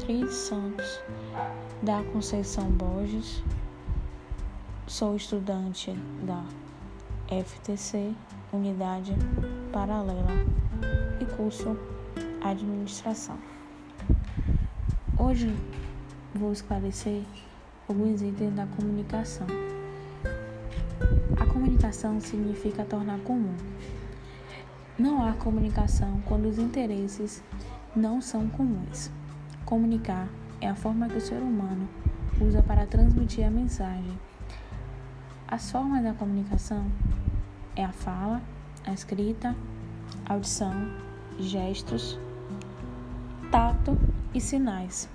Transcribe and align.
Beatriz 0.00 0.32
Santos 0.32 1.02
da 1.82 2.02
Conceição 2.04 2.70
Borges. 2.70 3.42
Sou 4.86 5.14
estudante 5.14 5.92
da 6.22 6.42
FTC, 7.28 8.14
Unidade 8.50 9.14
Paralela 9.70 10.30
e 11.20 11.26
curso 11.36 11.76
Administração. 12.42 13.38
Hoje 15.18 15.54
vou 16.34 16.50
esclarecer 16.52 17.22
alguns 17.86 18.22
itens 18.22 18.54
da 18.54 18.66
comunicação. 18.66 19.46
A 21.38 21.44
comunicação 21.44 22.18
significa 22.20 22.84
tornar 22.86 23.18
comum. 23.20 23.54
Não 24.98 25.22
há 25.22 25.34
comunicação 25.34 26.22
quando 26.24 26.46
os 26.46 26.58
interesses 26.58 27.42
não 27.94 28.20
são 28.22 28.48
comuns. 28.48 29.10
Comunicar 29.64 30.28
é 30.60 30.68
a 30.68 30.74
forma 30.74 31.08
que 31.08 31.16
o 31.16 31.20
ser 31.20 31.40
humano 31.40 31.88
usa 32.40 32.62
para 32.62 32.86
transmitir 32.86 33.46
a 33.46 33.50
mensagem. 33.50 34.18
As 35.46 35.70
formas 35.70 36.02
da 36.02 36.12
comunicação 36.12 36.90
é 37.76 37.84
a 37.84 37.92
fala, 37.92 38.42
a 38.84 38.92
escrita, 38.92 39.54
audição, 40.26 40.72
gestos, 41.38 42.18
tato 43.50 43.96
e 44.34 44.40
sinais. 44.40 45.08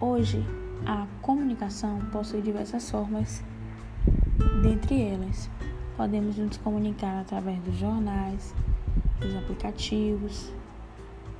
Hoje, 0.00 0.44
a 0.86 1.06
comunicação 1.22 1.98
possui 2.12 2.40
diversas 2.40 2.90
formas, 2.90 3.42
dentre 4.62 5.02
elas 5.02 5.50
Podemos 5.98 6.38
nos 6.38 6.56
comunicar 6.58 7.22
através 7.22 7.58
dos 7.58 7.74
jornais, 7.74 8.54
dos 9.20 9.34
aplicativos, 9.36 10.52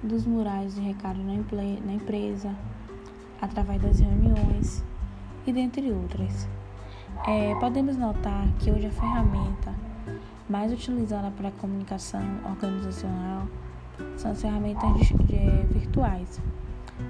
dos 0.02 0.26
murais 0.26 0.74
de 0.74 0.80
recado 0.80 1.18
na 1.22 1.92
empresa, 1.92 2.54
através 3.40 3.80
das 3.80 4.00
reuniões 4.00 4.84
e 5.46 5.52
dentre 5.52 5.90
outras. 5.92 6.48
É, 7.26 7.54
podemos 7.56 7.96
notar 7.96 8.46
que 8.58 8.70
hoje 8.70 8.86
a 8.86 8.90
ferramenta 8.90 9.74
mais 10.48 10.72
utilizada 10.72 11.30
para 11.30 11.48
a 11.48 11.52
comunicação 11.52 12.22
organizacional 12.44 13.46
são 14.16 14.30
as 14.30 14.40
ferramentas 14.40 14.90
de, 14.98 15.14
de, 15.14 15.66
virtuais. 15.72 16.40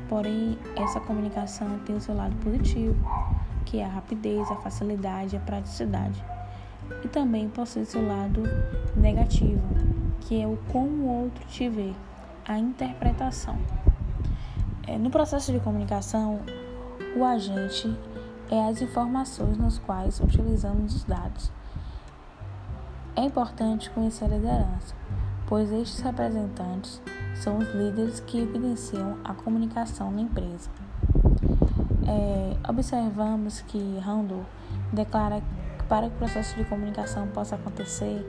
Porém, 0.08 0.58
essa 0.76 1.00
comunicação 1.00 1.78
tem 1.84 1.96
o 1.96 2.00
seu 2.00 2.14
lado 2.14 2.34
positivo, 2.36 2.96
que 3.64 3.78
é 3.78 3.84
a 3.84 3.88
rapidez, 3.88 4.50
a 4.50 4.56
facilidade 4.56 5.36
a 5.36 5.40
praticidade 5.40 6.22
e 7.04 7.08
também 7.08 7.48
possui 7.48 7.84
seu 7.84 8.06
lado 8.06 8.42
negativo, 8.96 9.62
que 10.20 10.40
é 10.40 10.46
o 10.46 10.58
como 10.70 11.04
o 11.04 11.24
outro 11.24 11.44
te 11.46 11.68
vê, 11.68 11.92
a 12.46 12.58
interpretação. 12.58 13.58
É, 14.86 14.96
no 14.96 15.10
processo 15.10 15.52
de 15.52 15.60
comunicação, 15.60 16.40
o 17.16 17.24
agente 17.24 17.94
é 18.50 18.68
as 18.68 18.80
informações 18.80 19.58
nas 19.58 19.78
quais 19.78 20.20
utilizamos 20.20 20.94
os 20.94 21.04
dados. 21.04 21.52
É 23.14 23.22
importante 23.22 23.90
conhecer 23.90 24.24
a 24.24 24.28
liderança, 24.28 24.94
pois 25.46 25.70
estes 25.72 26.00
representantes 26.00 27.02
são 27.34 27.58
os 27.58 27.68
líderes 27.74 28.20
que 28.20 28.38
evidenciam 28.38 29.18
a 29.24 29.34
comunicação 29.34 30.10
na 30.10 30.22
empresa. 30.22 30.70
É, 32.06 32.70
observamos 32.70 33.60
que 33.62 33.98
Randall 33.98 34.44
declara 34.92 35.42
para 35.88 36.08
que 36.08 36.14
o 36.14 36.18
processo 36.18 36.56
de 36.56 36.64
comunicação 36.64 37.26
possa 37.28 37.56
acontecer, 37.56 38.24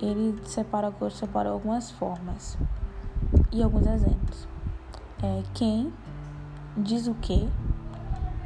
ele 0.00 0.38
separou, 0.44 1.10
separou 1.10 1.52
algumas 1.52 1.90
formas 1.90 2.56
e 3.52 3.62
alguns 3.62 3.86
exemplos. 3.86 4.46
É, 5.22 5.42
quem 5.54 5.92
diz 6.76 7.06
o 7.06 7.14
que, 7.14 7.48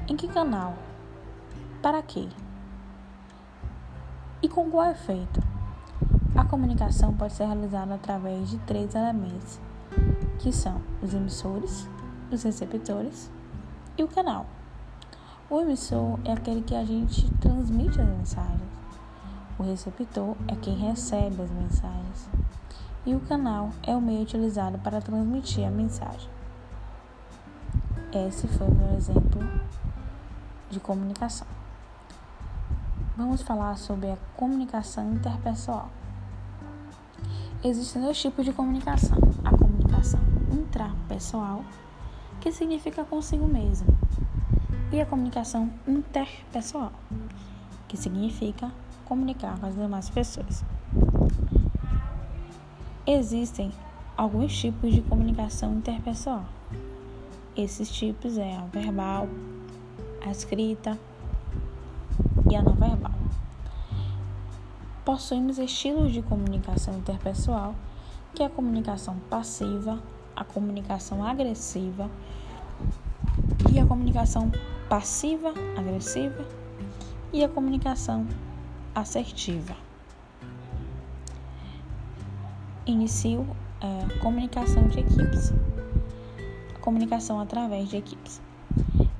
em 0.09 0.17
que 0.17 0.29
canal, 0.29 0.75
para 1.83 2.03
quê 2.03 2.29
e 4.43 4.49
com 4.49 4.71
qual 4.71 4.91
efeito. 4.91 5.41
A 6.35 6.45
comunicação 6.45 7.13
pode 7.13 7.33
ser 7.33 7.45
realizada 7.45 7.95
através 7.95 8.51
de 8.51 8.59
três 8.59 8.95
elementos, 8.95 9.61
que 10.39 10.53
são 10.53 10.81
os 11.03 11.13
emissores, 11.13 11.89
os 12.31 12.43
receptores 12.43 13.31
e 13.99 14.03
o 14.03 14.09
canal. 14.09 14.47
O 15.49 15.61
emissor 15.61 16.19
é 16.25 16.33
aquele 16.33 16.63
que 16.63 16.75
a 16.75 16.85
gente 16.85 17.29
transmite 17.35 18.01
as 18.01 18.07
mensagens. 18.07 18.60
O 19.61 19.63
receptor 19.63 20.39
é 20.49 20.57
quem 20.57 20.75
recebe 20.75 21.43
as 21.43 21.51
mensagens. 21.51 22.31
E 23.05 23.15
o 23.15 23.21
canal 23.21 23.69
é 23.83 23.95
o 23.95 24.01
meio 24.01 24.23
utilizado 24.23 24.79
para 24.79 25.03
transmitir 25.03 25.69
a 25.69 25.71
mensagem. 25.71 26.31
Esse 28.11 28.49
foi 28.49 28.67
o 28.67 28.75
meu 28.75 28.97
exemplo 28.97 29.43
de 30.71 30.81
comunicação. 30.81 31.47
Vamos 33.19 33.43
falar 33.43 33.77
sobre 33.77 34.11
a 34.11 34.17
comunicação 34.35 35.13
interpessoal. 35.13 35.91
Existem 37.63 38.01
dois 38.01 38.19
tipos 38.19 38.47
de 38.47 38.55
comunicação: 38.55 39.19
a 39.45 39.51
comunicação 39.51 40.21
intrapessoal, 40.51 41.63
que 42.41 42.51
significa 42.51 43.05
consigo 43.05 43.47
mesmo, 43.47 43.89
e 44.91 45.03
a 45.03 45.05
comunicação 45.05 45.71
interpessoal, 45.87 46.93
que 47.87 47.99
significa 47.99 48.73
comunicar 49.11 49.59
com 49.59 49.67
as 49.67 49.75
demais 49.75 50.09
pessoas. 50.09 50.65
Existem 53.05 53.73
alguns 54.17 54.57
tipos 54.57 54.95
de 54.95 55.03
comunicação 55.03 55.75
interpessoal. 55.75 56.45
Esses 57.57 57.91
tipos 57.91 58.39
é 58.39 58.57
a 58.57 58.67
verbal, 58.67 59.29
a 60.25 60.31
escrita 60.31 60.97
e 62.49 62.55
a 62.55 62.63
não 62.63 62.75
verbal. 62.75 63.11
Possuímos 65.05 65.59
estilos 65.59 66.13
de 66.13 66.23
comunicação 66.23 66.95
interpessoal, 66.95 67.75
que 68.33 68.45
é 68.45 68.47
a 68.47 68.51
comunicação 68.51 69.17
passiva, 69.29 70.01
a 70.37 70.45
comunicação 70.45 71.25
agressiva 71.27 72.09
e 73.73 73.81
a 73.81 73.85
comunicação 73.85 74.53
passiva, 74.89 75.53
agressiva 75.77 76.47
e 77.33 77.43
a 77.43 77.49
comunicação 77.49 78.25
assertiva. 78.95 79.77
Inicio 82.87 83.47
a 83.81 84.19
comunicação 84.21 84.89
de 84.89 85.01
equipes. 85.01 85.53
Comunicação 86.81 87.41
através 87.41 87.89
de 87.89 87.97
equipes. 87.97 88.41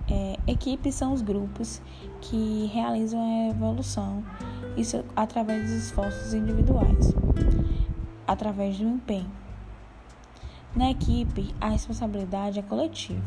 É, 0.09 0.39
equipes 0.47 0.95
são 0.95 1.13
os 1.13 1.23
grupos 1.23 1.81
que 2.21 2.69
realizam 2.73 3.21
a 3.21 3.51
evolução 3.51 4.25
isso 4.77 5.05
através 5.15 5.63
dos 5.63 5.85
esforços 5.85 6.33
individuais, 6.35 7.13
através 8.27 8.79
do 8.79 8.85
empenho. 8.85 9.31
Na 10.75 10.91
equipe, 10.91 11.55
a 11.61 11.71
responsabilidade 11.71 12.59
é 12.59 12.63
coletiva, 12.63 13.23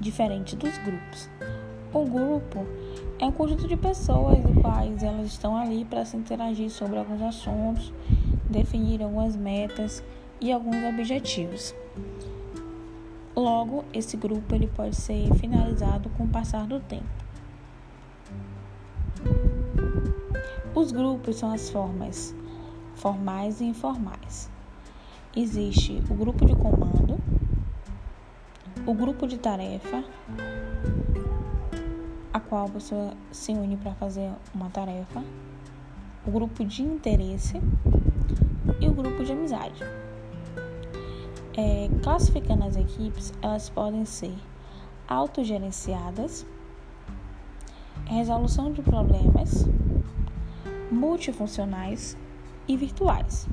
diferente 0.00 0.56
dos 0.56 0.76
grupos. 0.78 1.30
O 1.92 2.04
grupo 2.04 2.66
é 3.18 3.24
um 3.24 3.32
conjunto 3.32 3.66
de 3.66 3.76
pessoas 3.76 4.38
e 4.38 4.60
quais 4.60 5.02
elas 5.02 5.26
estão 5.28 5.56
ali 5.56 5.84
para 5.84 6.04
se 6.04 6.16
interagir 6.16 6.70
sobre 6.70 6.98
alguns 6.98 7.22
assuntos, 7.22 7.92
definir 8.50 9.02
algumas 9.02 9.36
metas 9.36 10.02
e 10.40 10.52
alguns 10.52 10.82
objetivos. 10.84 11.74
Logo, 13.34 13.84
esse 13.92 14.16
grupo 14.16 14.54
ele 14.54 14.66
pode 14.66 14.96
ser 14.96 15.32
finalizado 15.34 16.08
com 16.10 16.24
o 16.24 16.28
passar 16.28 16.66
do 16.66 16.80
tempo. 16.80 17.04
Os 20.74 20.92
grupos 20.92 21.36
são 21.36 21.52
as 21.52 21.70
formas 21.70 22.34
formais 22.96 23.60
e 23.60 23.64
informais. 23.64 24.50
Existe 25.34 26.02
o 26.10 26.14
grupo 26.14 26.44
de 26.44 26.54
comando, 26.56 27.18
o 28.86 28.94
grupo 28.94 29.26
de 29.26 29.38
tarefa, 29.38 30.04
qual 32.48 32.68
pessoa 32.68 33.12
se 33.30 33.52
une 33.52 33.76
para 33.76 33.92
fazer 33.94 34.30
uma 34.54 34.70
tarefa, 34.70 35.22
o 36.26 36.30
grupo 36.30 36.64
de 36.64 36.82
interesse 36.82 37.60
e 38.80 38.88
o 38.88 38.92
grupo 38.92 39.24
de 39.24 39.32
amizade. 39.32 39.82
É, 41.56 41.88
classificando 42.02 42.64
as 42.64 42.76
equipes, 42.76 43.32
elas 43.40 43.70
podem 43.70 44.04
ser 44.04 44.34
autogerenciadas, 45.08 46.46
resolução 48.04 48.72
de 48.72 48.82
problemas, 48.82 49.66
multifuncionais 50.90 52.16
e 52.68 52.76
virtuais. 52.76 53.48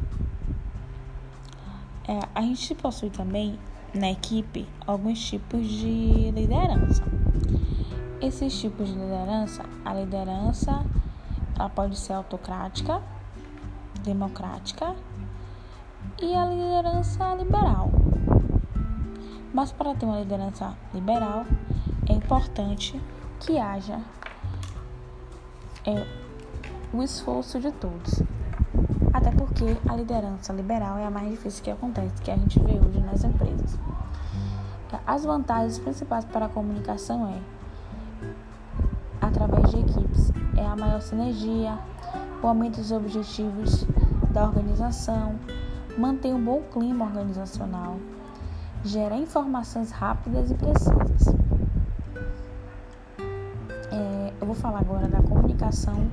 É, 2.08 2.20
a 2.36 2.42
gente 2.42 2.76
possui 2.76 3.10
também 3.10 3.58
na 3.94 4.12
equipe 4.12 4.68
alguns 4.86 5.24
tipos 5.24 5.66
de 5.66 6.32
liderança. 6.32 7.13
Esses 8.24 8.58
tipos 8.58 8.88
de 8.88 8.94
liderança, 8.94 9.66
a 9.84 9.94
liderança 9.94 10.86
ela 11.60 11.68
pode 11.68 11.98
ser 11.98 12.14
autocrática, 12.14 13.02
democrática 14.02 14.96
e 16.22 16.34
a 16.34 16.46
liderança 16.46 17.36
liberal. 17.36 17.92
Mas 19.54 19.74
para 19.74 19.94
ter 19.94 20.06
uma 20.06 20.22
liderança 20.22 20.74
liberal, 20.94 21.46
é 22.08 22.14
importante 22.14 22.98
que 23.42 23.60
haja 23.60 24.00
é, 25.86 26.08
o 26.94 27.04
esforço 27.04 27.60
de 27.60 27.74
todos. 27.74 28.24
Até 29.14 29.32
porque 29.32 29.76
a 29.90 29.98
liderança 29.98 30.54
liberal 30.54 30.98
é 30.98 31.06
a 31.06 31.12
mais 31.12 31.30
difícil 31.30 31.62
que 31.62 31.72
acontece, 31.72 32.22
que 32.22 32.32
a 32.32 32.38
gente 32.38 32.58
vê 32.62 32.80
hoje 32.80 33.02
nas 33.02 33.22
empresas. 33.26 33.78
As 35.06 35.26
vantagens 35.26 35.78
principais 35.78 36.24
para 36.24 36.46
a 36.46 36.50
comunicação 36.50 37.28
é 37.28 37.63
através 39.24 39.72
de 39.72 39.80
equipes, 39.80 40.32
é 40.58 40.66
a 40.66 40.76
maior 40.76 41.02
sinergia, 41.02 41.78
o 42.42 42.48
aumento 42.48 42.78
dos 42.78 42.92
objetivos 42.92 43.86
da 44.32 44.44
organização, 44.44 45.36
manter 45.98 46.34
um 46.34 46.44
bom 46.44 46.62
clima 46.72 47.06
organizacional, 47.06 47.98
gera 48.84 49.16
informações 49.16 49.92
rápidas 49.92 50.52
e 50.52 50.56
precisas. 50.56 51.36
É, 53.92 54.34
eu 54.42 54.46
vou 54.48 54.56
falar 54.56 54.80
agora 54.80 55.08
da 55.08 55.22
comunicação 55.22 56.08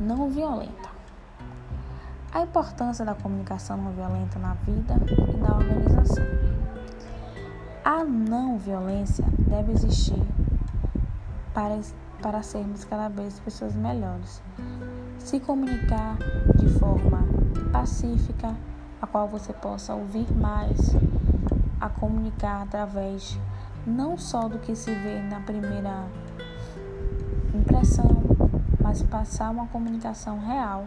não 0.00 0.28
violenta. 0.28 0.88
A 2.32 2.42
importância 2.42 3.04
da 3.04 3.14
comunicação 3.14 3.76
não 3.76 3.92
violenta 3.92 4.38
na 4.38 4.54
vida 4.54 4.94
e 5.32 5.36
na 5.36 5.56
organização. 5.56 6.24
A 7.84 8.04
não 8.04 8.58
violência 8.58 9.24
deve 9.48 9.72
existir 9.72 10.22
para, 11.54 11.80
para 12.22 12.42
sermos 12.42 12.84
cada 12.84 13.08
vez 13.08 13.38
pessoas 13.40 13.74
melhores. 13.74 14.42
Se 15.18 15.38
comunicar 15.40 16.16
de 16.56 16.68
forma 16.78 17.24
pacífica, 17.72 18.56
a 19.00 19.06
qual 19.06 19.28
você 19.28 19.52
possa 19.52 19.94
ouvir 19.94 20.32
mais, 20.32 20.96
a 21.80 21.88
comunicar 21.88 22.62
através 22.62 23.38
não 23.86 24.18
só 24.18 24.48
do 24.48 24.58
que 24.58 24.74
se 24.74 24.92
vê 24.92 25.20
na 25.20 25.40
primeira 25.40 26.06
impressão, 27.54 28.22
mas 28.82 29.02
passar 29.02 29.50
uma 29.50 29.66
comunicação 29.66 30.38
real 30.38 30.86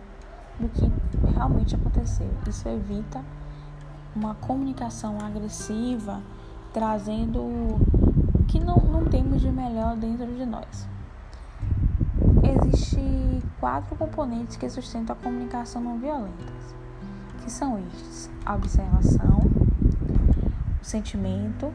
do 0.60 0.68
que 0.70 0.92
realmente 1.34 1.76
aconteceu. 1.76 2.30
Isso 2.48 2.68
evita 2.68 3.24
uma 4.16 4.36
comunicação 4.36 5.18
agressiva, 5.22 6.22
trazendo 6.74 7.40
o 7.42 8.44
que 8.48 8.60
não, 8.60 8.78
não 8.78 9.06
temos 9.06 9.42
de 9.42 9.52
melhor 9.52 9.96
dentro 9.96 10.28
de 10.36 10.46
nós. 10.46 10.88
Existem 12.52 13.42
quatro 13.62 13.96
componentes 13.96 14.58
que 14.58 14.70
sustentam 14.70 15.16
a 15.16 15.24
comunicação 15.24 15.82
não 15.82 15.98
violenta, 15.98 16.52
que 17.44 17.50
são 17.50 17.80
estes: 17.80 18.30
a 18.46 18.56
observação, 18.56 19.40
o 20.82 20.84
sentimento, 20.84 21.74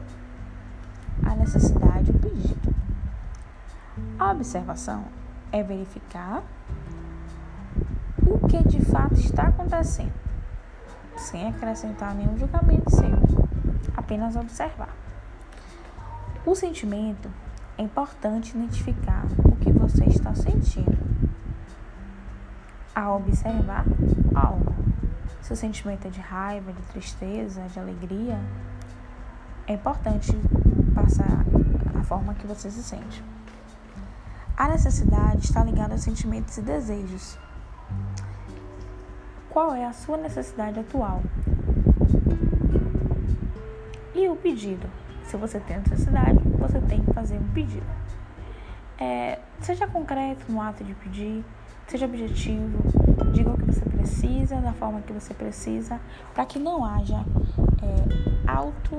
a 1.25 1.33
necessidade 1.35 2.11
e 2.11 2.15
o 2.15 2.19
pedido. 2.19 2.75
A 4.19 4.31
observação 4.31 5.05
é 5.51 5.63
verificar 5.63 6.43
o 8.25 8.47
que 8.47 8.61
de 8.67 8.83
fato 8.85 9.15
está 9.15 9.47
acontecendo, 9.47 10.13
sem 11.15 11.47
acrescentar 11.47 12.13
nenhum 12.13 12.37
julgamento 12.37 12.91
seu, 12.91 13.17
apenas 13.95 14.35
observar. 14.35 14.93
O 16.45 16.53
sentimento 16.53 17.29
é 17.77 17.83
importante 17.83 18.57
identificar 18.57 19.25
o 19.45 19.55
que 19.57 19.71
você 19.71 20.05
está 20.05 20.33
sentindo 20.33 20.97
ao 22.95 23.17
observar 23.17 23.85
algo. 24.33 24.73
Se 25.41 25.53
o 25.53 25.55
sentimento 25.55 26.07
é 26.07 26.09
de 26.09 26.19
raiva, 26.19 26.73
de 26.73 26.81
tristeza, 26.83 27.61
de 27.69 27.79
alegria, 27.79 28.39
é 29.67 29.73
importante 29.73 30.35
passar 30.95 31.45
a 31.97 32.03
forma 32.03 32.33
que 32.33 32.47
você 32.47 32.71
se 32.71 32.81
sente. 32.81 33.23
A 34.57 34.67
necessidade 34.67 35.45
está 35.45 35.63
ligada 35.63 35.93
aos 35.93 36.01
sentimentos 36.01 36.57
e 36.57 36.61
desejos. 36.63 37.37
Qual 39.51 39.75
é 39.75 39.85
a 39.85 39.93
sua 39.93 40.17
necessidade 40.17 40.79
atual? 40.79 41.21
E 44.15 44.27
o 44.27 44.35
pedido? 44.35 44.89
Se 45.27 45.35
você 45.35 45.59
tem 45.59 45.77
necessidade, 45.77 46.39
você 46.57 46.79
tem 46.79 47.01
que 47.01 47.13
fazer 47.13 47.37
um 47.37 47.47
pedido. 47.49 47.85
É, 48.97 49.39
seja 49.59 49.85
concreto 49.85 50.49
no 50.49 50.61
ato 50.61 50.83
de 50.83 50.93
pedir, 50.95 51.43
seja 51.85 52.05
objetivo, 52.05 52.79
diga 53.33 53.51
o 53.51 53.57
que 53.57 53.65
você 53.65 53.81
precisa, 53.81 54.55
da 54.61 54.71
forma 54.71 55.01
que 55.01 55.11
você 55.11 55.33
precisa, 55.33 55.99
para 56.33 56.45
que 56.45 56.57
não 56.57 56.83
haja 56.83 57.25
é, 57.83 58.51
auto 58.51 58.95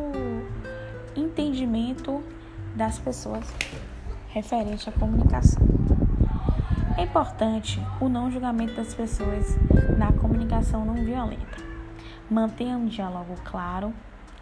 entendimento 1.16 2.22
das 2.76 2.98
pessoas 2.98 3.44
referente 4.28 4.88
à 4.88 4.92
comunicação. 4.92 5.66
É 6.98 7.02
importante 7.04 7.80
o 8.00 8.08
não 8.08 8.30
julgamento 8.30 8.74
das 8.74 8.94
pessoas 8.94 9.56
na 9.96 10.12
comunicação 10.12 10.84
não 10.84 10.94
violenta. 10.94 11.58
Mantenha 12.30 12.76
um 12.76 12.86
diálogo 12.86 13.34
claro, 13.44 13.94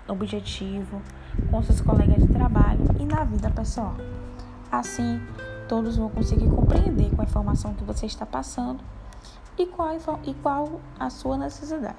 objetivo 0.09 1.01
com 1.51 1.63
seus 1.63 1.81
colegas 1.81 2.23
de 2.23 2.29
trabalho 2.29 2.81
e 2.99 3.05
na 3.05 3.25
vida 3.25 3.51
pessoal. 3.51 3.95
Assim, 4.71 5.21
todos 5.69 5.97
vão 5.97 6.09
conseguir 6.09 6.49
compreender 6.49 7.15
com 7.15 7.23
a 7.23 7.25
informação 7.25 7.75
que 7.75 7.85
você 7.85 8.07
está 8.07 8.25
passando 8.25 8.81
e 9.59 9.67
qual, 9.67 9.97
e 10.25 10.35
qual 10.35 10.81
a 10.99 11.11
sua 11.11 11.37
necessidade. 11.37 11.97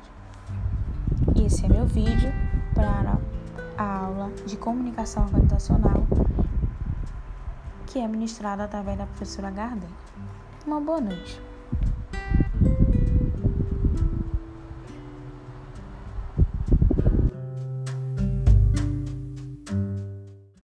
Esse 1.36 1.66
é 1.66 1.70
meu 1.70 1.86
vídeo 1.86 2.32
para 2.74 3.18
a 3.78 4.00
aula 4.00 4.32
de 4.46 4.58
comunicação 4.58 5.24
organizacional 5.24 6.06
que 7.88 8.00
é 8.00 8.08
ministrada 8.08 8.66
através 8.66 8.98
da 8.98 9.06
professora 9.06 9.50
Garden. 9.50 9.90
Uma 10.66 10.82
boa 10.82 11.00
noite. 11.00 11.47